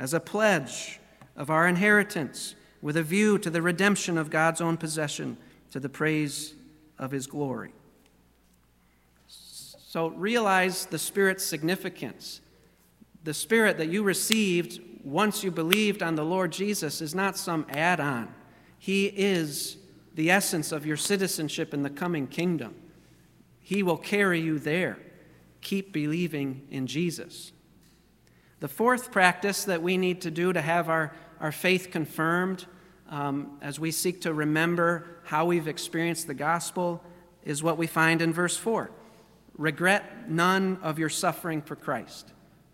[0.00, 0.98] as a pledge
[1.36, 5.36] of our inheritance with a view to the redemption of god's own possession
[5.70, 6.54] to the praise
[6.98, 7.72] of his glory
[9.28, 12.40] so realize the spirit's significance
[13.22, 17.66] the Spirit that you received once you believed on the Lord Jesus is not some
[17.68, 18.34] add on.
[18.78, 19.76] He is
[20.14, 22.74] the essence of your citizenship in the coming kingdom.
[23.60, 24.98] He will carry you there.
[25.60, 27.52] Keep believing in Jesus.
[28.60, 32.66] The fourth practice that we need to do to have our, our faith confirmed
[33.08, 37.02] um, as we seek to remember how we've experienced the gospel
[37.42, 38.90] is what we find in verse 4
[39.56, 42.32] regret none of your suffering for Christ.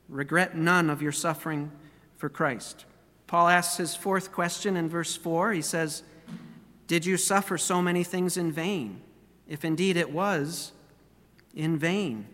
[0.09, 1.73] Regret none of your suffering
[2.17, 2.85] for Christ.
[3.27, 5.53] Paul asks his fourth question in verse 4.
[5.53, 6.05] He says,
[6.87, 9.01] Did you suffer so many things in vain?
[9.49, 10.73] If indeed it was
[11.55, 12.29] in vain.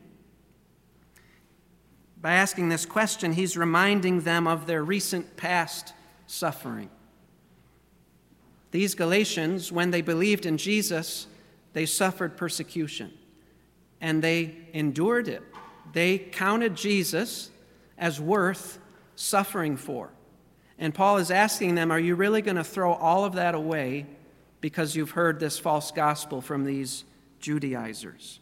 [2.22, 5.92] By asking this question, he's reminding them of their recent past
[6.28, 6.88] suffering.
[8.70, 11.26] These Galatians, when they believed in Jesus,
[11.72, 13.12] they suffered persecution
[14.00, 15.42] and they endured it.
[15.92, 17.50] They counted Jesus,
[17.98, 18.78] as worth
[19.14, 20.10] suffering for.
[20.78, 24.06] And Paul is asking them, Are you really going to throw all of that away
[24.60, 27.04] because you've heard this false gospel from these
[27.40, 28.40] Judaizers?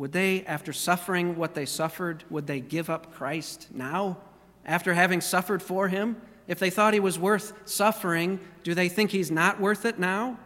[0.00, 4.16] Would they, after suffering what they suffered, would they give up Christ now,
[4.64, 6.16] after having suffered for him?
[6.48, 10.38] If they thought he was worth suffering, do they think he's not worth it now?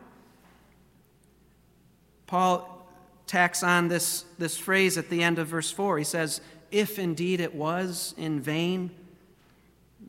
[2.26, 2.84] Paul
[3.28, 5.98] tacks on this, this phrase at the end of verse 4.
[5.98, 6.40] He says,
[6.72, 8.90] if indeed it was in vain.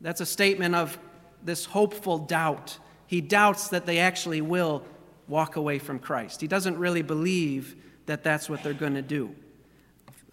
[0.02, 0.98] That's a statement of
[1.44, 2.78] this hopeful doubt.
[3.06, 4.82] He doubts that they actually will
[5.28, 6.40] walk away from Christ.
[6.40, 9.34] He doesn't really believe that that's what they're going to do.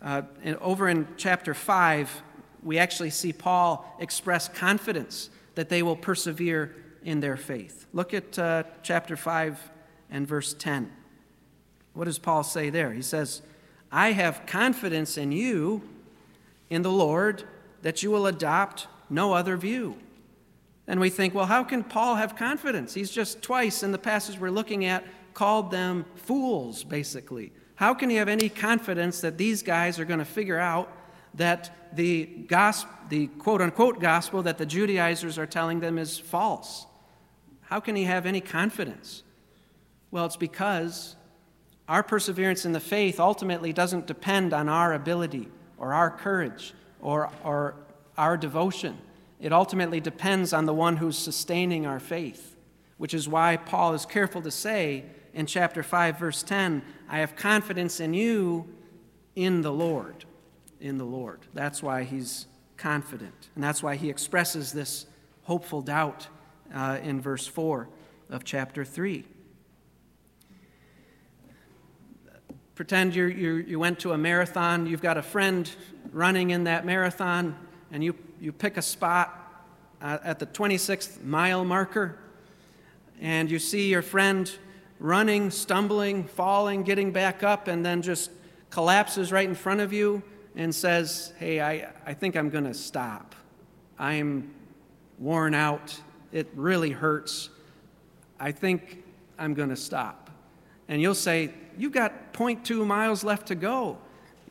[0.02, 2.24] Uh, and over in chapter 5,
[2.62, 7.86] we actually see Paul express confidence that they will persevere in their faith.
[7.94, 9.72] Look at uh, chapter 5
[10.10, 10.92] and verse 10.
[11.94, 12.92] What does Paul say there?
[12.92, 13.42] He says,
[13.92, 15.84] I have confidence in you
[16.70, 17.44] in the Lord
[17.82, 19.98] that you will adopt no other view.
[20.88, 22.94] And we think, well, how can Paul have confidence?
[22.94, 27.52] He's just twice in the passage we're looking at called them fools, basically.
[27.84, 30.90] How can he have any confidence that these guys are going to figure out
[31.34, 36.86] that the, gospel, the quote unquote gospel that the Judaizers are telling them is false?
[37.64, 39.24] How can he have any confidence?
[40.12, 41.18] Well, it's because
[41.90, 47.32] our perseverance in the faith ultimately doesn't depend on our ability or our courage or,
[47.44, 47.76] or
[48.18, 48.98] our devotion.
[49.42, 52.56] It ultimately depends on the one who's sustaining our faith,
[52.96, 57.36] which is why Paul is careful to say in chapter 5, verse 10, I have
[57.36, 58.68] confidence in you
[59.36, 60.26] in the Lord.
[60.80, 61.40] In the Lord.
[61.54, 62.46] That's why he's
[62.78, 63.50] confident.
[63.56, 65.06] And that's why he expresses this
[65.44, 66.28] hopeful doubt
[66.74, 67.90] uh, in verse 4
[68.30, 69.26] of chapter 3.
[72.76, 75.70] Pretend you you went to a marathon, you've got a friend
[76.12, 77.56] running in that marathon,
[77.92, 79.68] and you, you pick a spot
[80.02, 82.18] uh, at the 26th mile marker,
[83.22, 84.52] and you see your friend
[85.04, 88.32] running, stumbling, falling, getting back up, and then just
[88.70, 90.24] collapses right in front of you
[90.56, 93.36] and says, Hey, I, I think I'm going to stop.
[94.00, 94.52] I'm
[95.20, 96.00] worn out.
[96.32, 97.50] It really hurts.
[98.40, 99.04] I think
[99.38, 100.32] I'm going to stop.
[100.88, 103.98] And you'll say, You've got 0.2 miles left to go.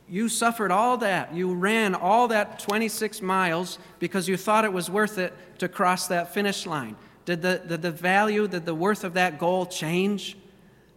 [0.07, 1.33] You suffered all that.
[1.33, 6.07] You ran all that 26 miles because you thought it was worth it to cross
[6.09, 6.95] that finish line.
[7.25, 10.37] Did the, did the value, did the worth of that goal change?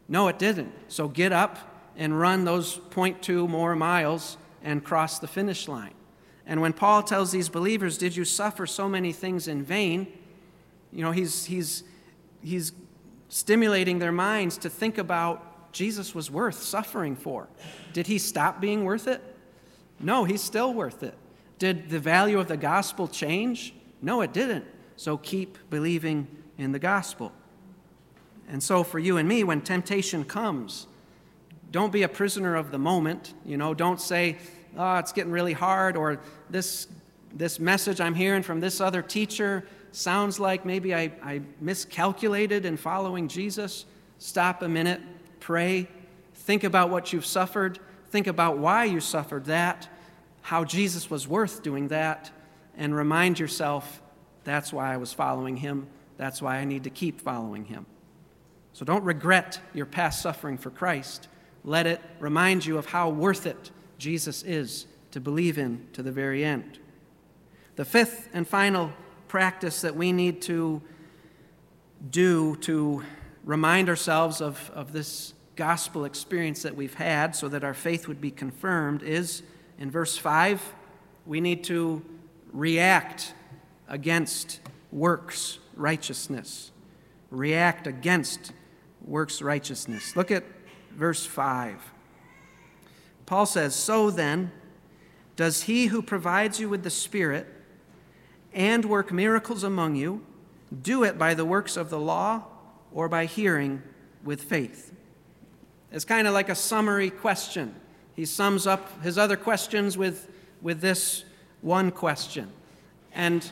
[0.09, 0.73] No, it didn't.
[0.89, 1.59] So get up
[1.97, 5.95] and run those 0.2 more miles and cross the finish line.
[6.47, 10.07] And when Paul tells these believers, Did you suffer so many things in vain?
[10.93, 11.83] You know, he's, he's,
[12.43, 12.73] he's
[13.29, 17.49] stimulating their minds to think about Jesus was worth suffering for.
[17.93, 19.23] Did he stop being worth it?
[20.01, 21.15] No, he's still worth it.
[21.59, 23.75] Did the value of the gospel change?
[24.01, 24.65] No, it didn't.
[24.97, 27.33] So keep believing in the gospel.
[28.49, 30.87] And so, for you and me, when temptation comes,
[31.71, 33.35] don't be a prisoner of the moment.
[33.45, 34.37] You know, don't say,
[34.77, 36.87] oh, it's getting really hard, or this,
[37.35, 42.77] this message I'm hearing from this other teacher sounds like maybe I, I miscalculated in
[42.77, 43.87] following Jesus.
[44.19, 45.01] Stop a minute,
[45.41, 45.89] pray,
[46.35, 47.79] think about what you've suffered,
[48.11, 49.89] think about why you suffered that,
[50.43, 52.31] how Jesus was worth doing that,
[52.77, 54.03] and remind yourself
[54.45, 55.89] that's why I was following him.
[56.19, 57.87] That's why I need to keep following him.
[58.77, 61.29] So don't regret your past suffering for Christ.
[61.65, 66.13] Let it remind you of how worth it Jesus is to believe in to the
[66.13, 66.79] very end.
[67.77, 68.93] The fifth and final
[69.29, 70.83] practice that we need to
[72.11, 73.03] do to
[73.45, 78.21] remind ourselves of, of this gospel experience that we've had so that our faith would
[78.21, 79.43] be confirmed is
[79.79, 80.75] in verse 5,
[81.25, 82.05] we need to
[82.53, 83.33] react
[83.89, 84.61] against
[84.93, 86.73] works righteousness.
[87.31, 88.53] React against
[89.07, 90.17] works righteousness.
[90.17, 90.45] Look at
[90.93, 91.93] verse 5.
[93.25, 94.53] Paul says, So then,
[95.37, 97.47] does he who provides you with the Spirit
[98.53, 100.25] and work miracles among you
[100.83, 102.45] do it by the works of the law
[102.93, 103.83] or by hearing
[104.25, 104.93] with faith?
[105.93, 107.75] It's kind of like a summary question.
[108.15, 110.29] He sums up his other questions with,
[110.63, 111.25] with this
[111.61, 112.51] one question.
[113.13, 113.49] And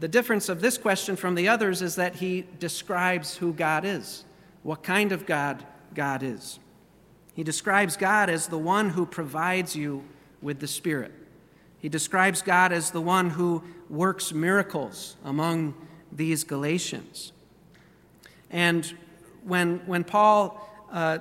[0.00, 4.24] the difference of this question from the others is that he describes who God is,
[4.62, 6.58] what kind of God God is.
[7.34, 10.04] He describes God as the one who provides you
[10.40, 11.12] with the Spirit.
[11.78, 15.74] He describes God as the one who works miracles among
[16.10, 17.32] these Galatians.
[18.50, 18.92] And
[19.44, 21.18] when, when Paul uh,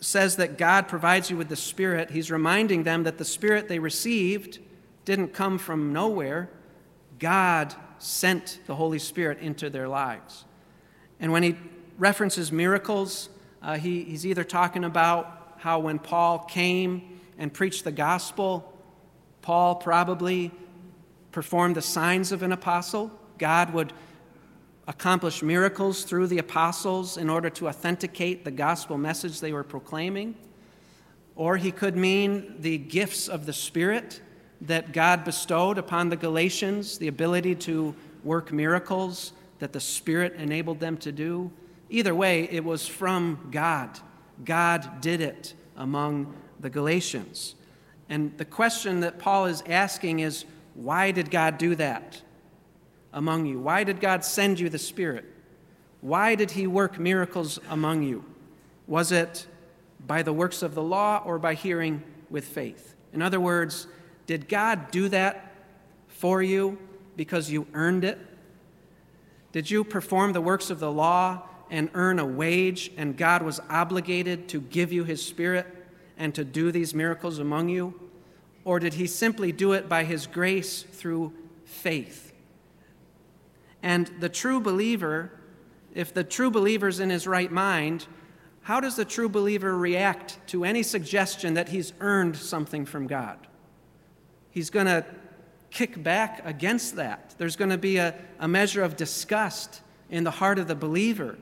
[0.00, 3.78] says that God provides you with the Spirit, he's reminding them that the Spirit they
[3.78, 4.58] received
[5.04, 6.50] didn't come from nowhere.
[7.18, 10.44] God sent the Holy Spirit into their lives.
[11.20, 11.56] And when he
[11.98, 13.28] references miracles,
[13.62, 18.72] uh, he, he's either talking about how when Paul came and preached the gospel,
[19.42, 20.50] Paul probably
[21.32, 23.10] performed the signs of an apostle.
[23.38, 23.92] God would
[24.88, 30.34] accomplish miracles through the apostles in order to authenticate the gospel message they were proclaiming.
[31.34, 34.20] Or he could mean the gifts of the Spirit
[34.62, 37.94] that God bestowed upon the Galatians, the ability to
[38.24, 41.50] work miracles that the Spirit enabled them to do.
[41.88, 43.98] Either way, it was from God.
[44.44, 47.54] God did it among the Galatians.
[48.08, 52.20] And the question that Paul is asking is why did God do that
[53.12, 53.58] among you?
[53.58, 55.24] Why did God send you the Spirit?
[56.00, 58.24] Why did He work miracles among you?
[58.86, 59.46] Was it
[60.06, 62.94] by the works of the law or by hearing with faith?
[63.12, 63.86] In other words,
[64.26, 65.52] did God do that
[66.08, 66.78] for you
[67.16, 68.18] because you earned it?
[69.52, 73.60] Did you perform the works of the law and earn a wage, and God was
[73.68, 75.66] obligated to give you His Spirit
[76.16, 77.98] and to do these miracles among you?
[78.64, 81.32] Or did He simply do it by His grace through
[81.64, 82.32] faith?
[83.82, 85.30] And the true believer,
[85.94, 88.06] if the true believer's in his right mind,
[88.62, 93.46] how does the true believer react to any suggestion that he's earned something from God?
[94.56, 95.04] he's going to
[95.68, 97.34] kick back against that.
[97.36, 101.36] There's going to be a, a measure of disgust in the heart of the believer.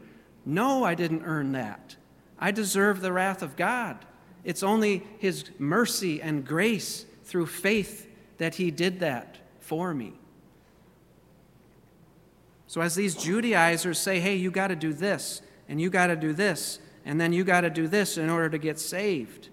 [0.45, 1.97] No, I didn't earn that.
[2.38, 4.05] I deserve the wrath of God.
[4.45, 10.14] It's only His mercy and grace through faith that He did that for me.
[12.66, 16.16] So, as these Judaizers say, hey, you got to do this, and you got to
[16.16, 19.49] do this, and then you got to do this in order to get saved,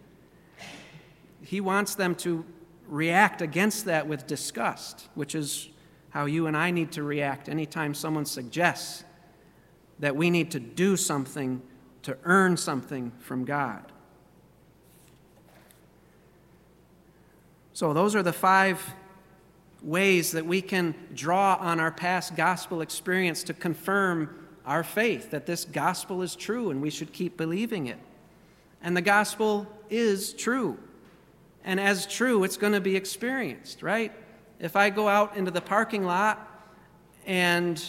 [1.42, 2.46] He wants them to
[2.88, 5.70] react against that with disgust, which is
[6.10, 9.06] how you and I need to react anytime someone suggests
[10.02, 11.62] that we need to do something
[12.02, 13.86] to earn something from God.
[17.74, 18.94] So, those are the five
[19.82, 25.46] ways that we can draw on our past gospel experience to confirm our faith that
[25.46, 27.98] this gospel is true and we should keep believing it.
[28.84, 30.78] And the gospel is true.
[31.64, 34.12] And as true, it's going to be experienced, right?
[34.60, 36.48] If I go out into the parking lot
[37.26, 37.82] and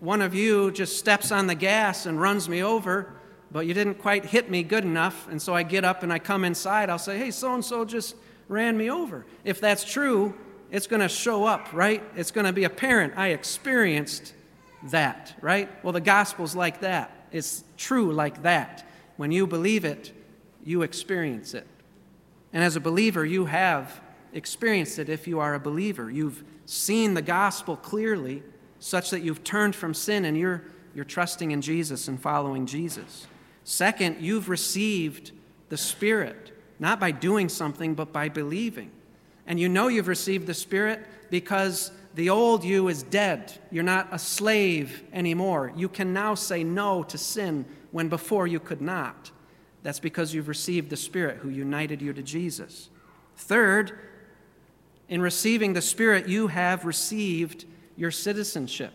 [0.00, 3.12] one of you just steps on the gas and runs me over,
[3.52, 6.18] but you didn't quite hit me good enough, and so I get up and I
[6.18, 8.16] come inside, I'll say, hey, so and so just
[8.48, 9.26] ran me over.
[9.44, 10.34] If that's true,
[10.70, 12.02] it's going to show up, right?
[12.16, 13.14] It's going to be apparent.
[13.16, 14.34] I experienced
[14.84, 15.68] that, right?
[15.84, 17.26] Well, the gospel's like that.
[17.32, 18.86] It's true like that.
[19.16, 20.12] When you believe it,
[20.64, 21.66] you experience it.
[22.52, 24.00] And as a believer, you have
[24.32, 26.10] experienced it if you are a believer.
[26.10, 28.42] You've seen the gospel clearly,
[28.80, 30.64] such that you've turned from sin and you're,
[30.94, 33.26] you're trusting in Jesus and following Jesus.
[33.62, 35.30] Second, you've received
[35.68, 38.90] the Spirit, not by doing something, but by believing.
[39.46, 43.52] And you know you've received the Spirit because the old you is dead.
[43.70, 45.72] You're not a slave anymore.
[45.76, 49.30] You can now say no to sin when before you could not.
[49.82, 52.88] That's because you've received the Spirit who united you to Jesus.
[53.36, 53.98] Third,
[55.08, 57.64] in receiving the Spirit, you have received
[58.00, 58.94] your citizenship.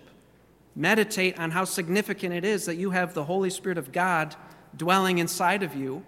[0.76, 4.36] Meditate on how significant it is that you have the Holy Spirit of God
[4.76, 6.03] dwelling inside of you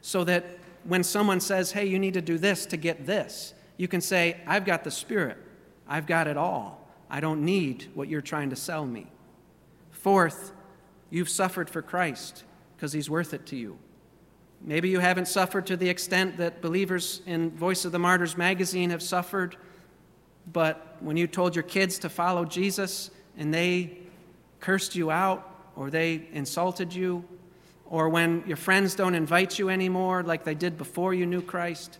[0.00, 0.44] so that
[0.82, 4.36] when someone says, hey, you need to do this to get this, you can say,
[4.48, 5.38] I've got the Spirit.
[5.86, 6.88] I've got it all.
[7.08, 9.06] I don't need what you're trying to sell me.
[9.92, 10.52] Fourth,
[11.10, 12.42] you've suffered for Christ
[12.76, 13.78] because he's worth it to you.
[14.60, 18.90] Maybe you haven't suffered to the extent that believers in Voice of the Martyrs magazine
[18.90, 19.56] have suffered,
[20.52, 23.98] but when you told your kids to follow Jesus and they
[24.60, 27.24] cursed you out or they insulted you,
[27.86, 31.98] or when your friends don't invite you anymore like they did before you knew Christ,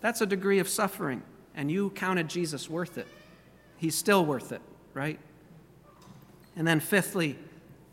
[0.00, 1.22] that's a degree of suffering,
[1.54, 3.06] and you counted Jesus worth it.
[3.76, 4.60] He's still worth it,
[4.92, 5.18] right?
[6.56, 7.38] And then, fifthly,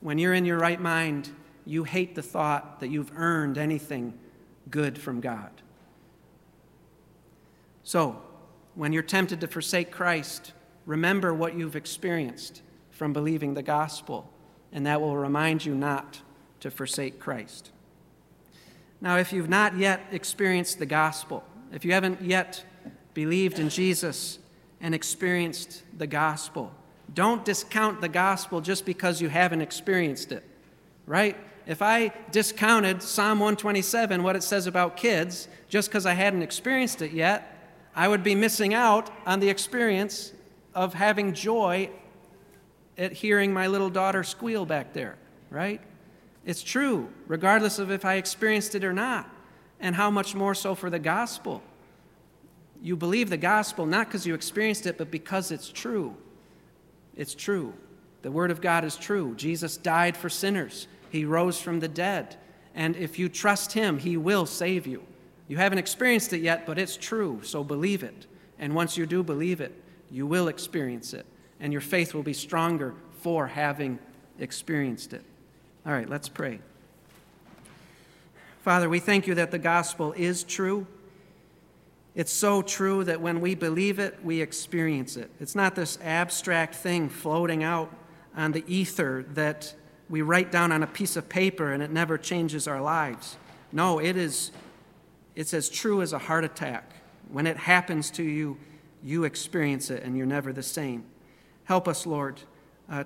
[0.02, 1.30] when you're in your right mind,
[1.66, 4.14] you hate the thought that you've earned anything
[4.70, 5.52] good from God.
[7.84, 8.22] So,
[8.76, 10.54] when you're tempted to forsake Christ,
[10.86, 14.32] remember what you've experienced from believing the gospel,
[14.72, 16.22] and that will remind you not
[16.62, 17.72] to forsake Christ.
[19.02, 21.44] Now, if you've not yet experienced the gospel,
[21.74, 22.64] if you haven't yet
[23.14, 24.40] believed in Jesus
[24.80, 26.72] and experienced the gospel,
[27.14, 30.44] don't discount the gospel just because you haven't experienced it,
[31.06, 31.36] right?
[31.66, 37.02] If I discounted Psalm 127, what it says about kids, just because I hadn't experienced
[37.02, 37.51] it yet,
[37.96, 40.34] I would be missing out on the experience
[40.74, 41.90] of having joy
[42.98, 45.18] at hearing my little daughter squeal back there,
[45.50, 45.82] right?
[46.46, 49.30] It's true, regardless of if I experienced it or not,
[49.80, 51.62] and how much more so for the gospel.
[52.82, 56.16] You believe the gospel not because you experienced it, but because it's true.
[57.16, 57.74] It's true.
[58.22, 59.36] The Word of God is true.
[59.36, 62.38] Jesus died for sinners, He rose from the dead.
[62.74, 65.04] And if you trust Him, He will save you.
[65.52, 68.26] You haven't experienced it yet, but it's true, so believe it.
[68.58, 69.74] And once you do believe it,
[70.10, 71.26] you will experience it,
[71.60, 74.00] and your faith will be stronger for having
[74.40, 75.26] experienced it.
[75.86, 76.62] All right, let's pray.
[78.62, 80.88] Father, we thank you that the gospel is true.
[82.16, 85.30] It's so true that when we believe it, we experience it.
[85.42, 87.94] It's not this abstract thing floating out
[88.38, 89.76] on the ether that
[90.10, 93.36] we write down on a piece of paper and it never changes our lives.
[93.74, 94.52] No, it is
[95.36, 96.92] it's as true as a heart attack.
[97.30, 98.58] When it happens to you,
[99.04, 101.06] you experience it and you're never the same.
[101.64, 102.42] Help us, Lord,
[102.90, 103.06] uh,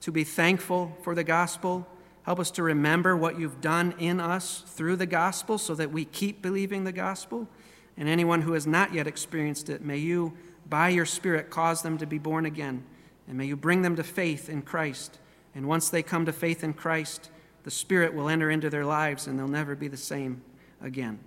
[0.00, 1.86] to be thankful for the gospel
[2.28, 6.04] Help us to remember what you've done in us through the gospel so that we
[6.04, 7.48] keep believing the gospel.
[7.96, 10.36] And anyone who has not yet experienced it, may you,
[10.68, 12.84] by your Spirit, cause them to be born again.
[13.26, 15.18] And may you bring them to faith in Christ.
[15.54, 17.30] And once they come to faith in Christ,
[17.62, 20.42] the Spirit will enter into their lives and they'll never be the same
[20.82, 21.20] again.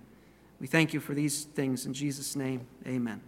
[0.62, 2.68] We thank you for these things in Jesus' name.
[2.86, 3.20] Amen.